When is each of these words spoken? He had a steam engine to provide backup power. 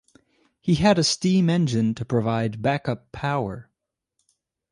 He 0.61 0.73
had 0.73 0.97
a 0.97 1.03
steam 1.03 1.47
engine 1.47 1.93
to 1.93 2.03
provide 2.05 2.63
backup 2.63 3.11
power. 3.11 3.69